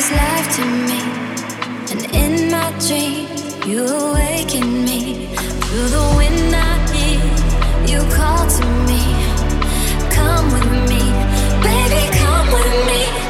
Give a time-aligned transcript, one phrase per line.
[0.00, 1.00] is life to me.
[1.92, 3.28] And in my dream,
[3.68, 5.00] you awaken me.
[5.64, 7.20] Through the wind I hear
[7.90, 9.02] you call to me.
[10.16, 11.04] Come with me,
[11.66, 13.29] baby, come with me.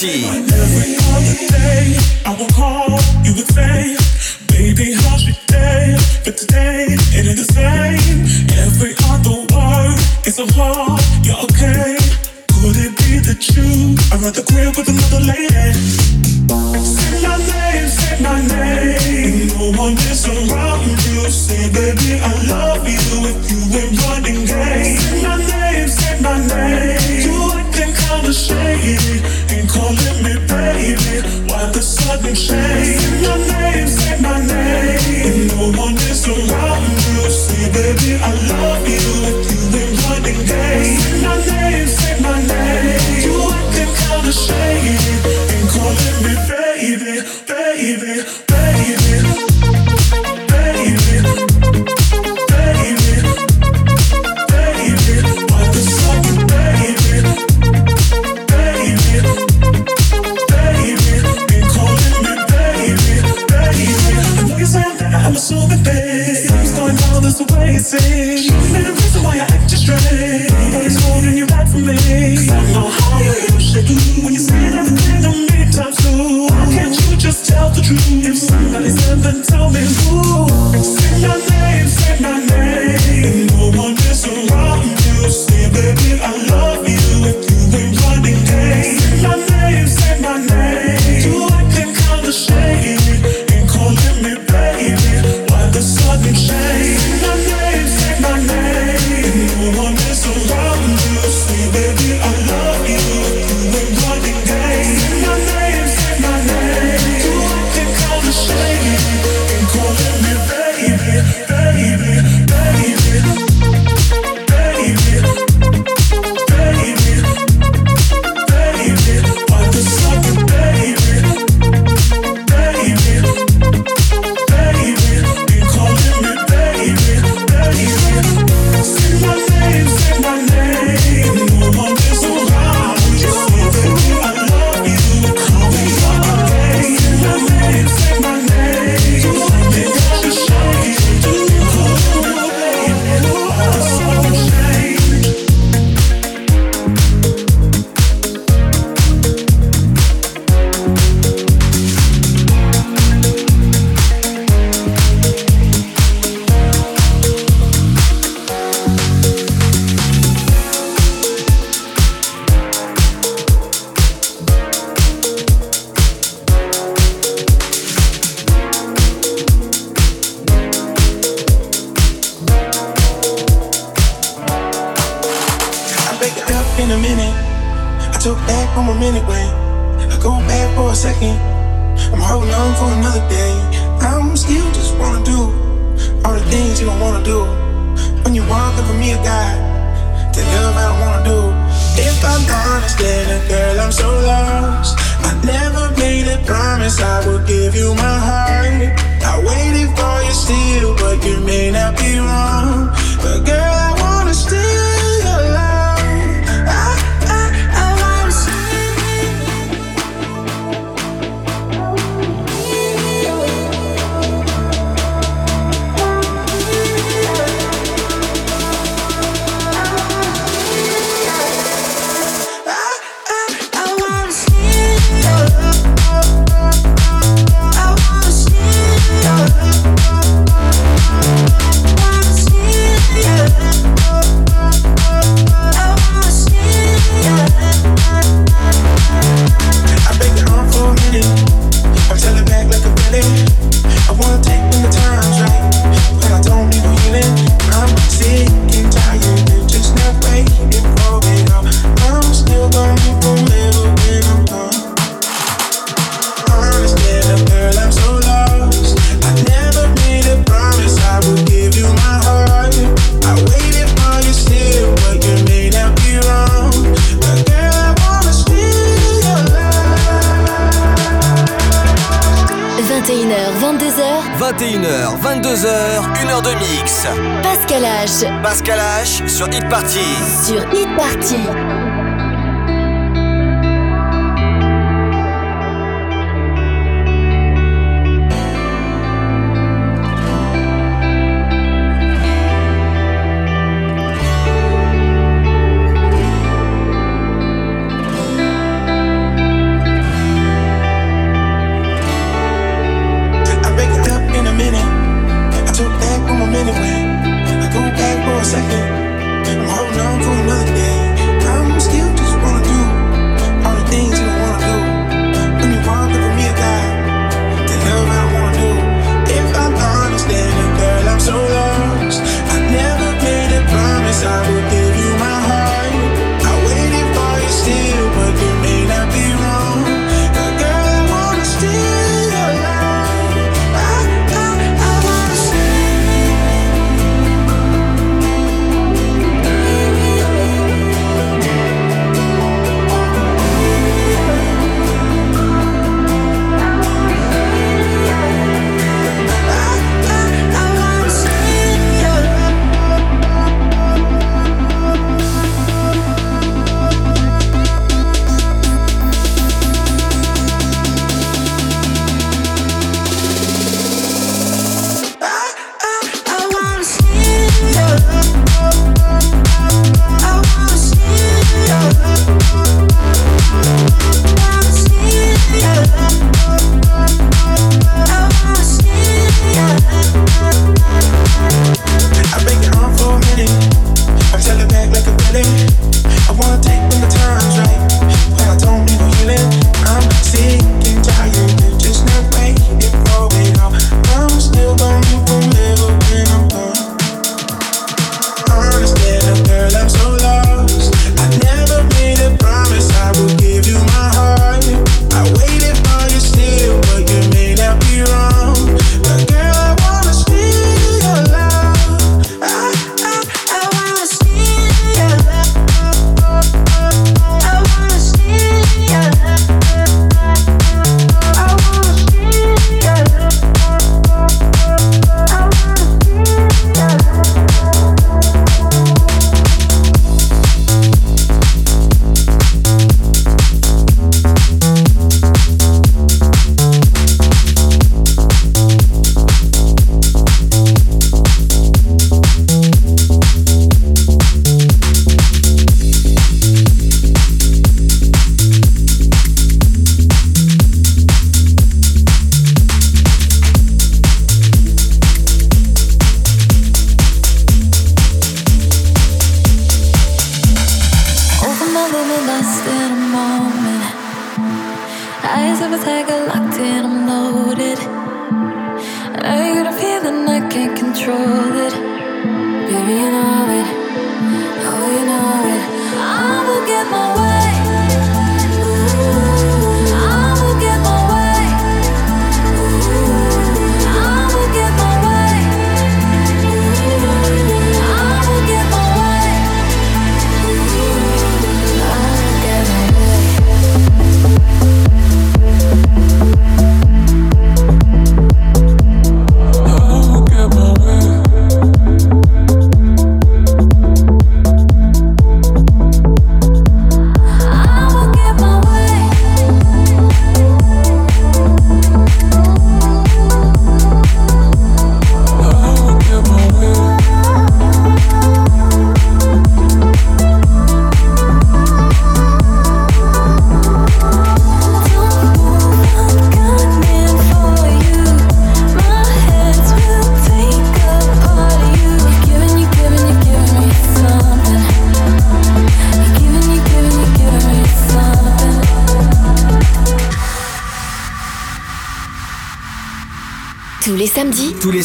[0.00, 0.49] Sur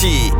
[0.00, 0.39] Sur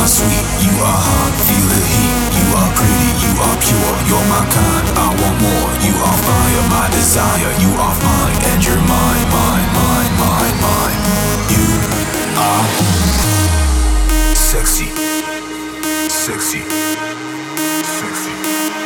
[0.00, 2.16] are sweet, you are hot, feel the heat.
[2.38, 4.86] You are pretty, you are pure, you're my kind.
[4.96, 7.52] I want more, you are fire, my desire.
[7.62, 11.00] You are mine, and you're mine, mine, mine, mine, mine.
[11.52, 11.66] You
[12.36, 12.64] are
[14.34, 14.88] sexy,
[16.08, 16.62] sexy,
[17.84, 18.85] sexy.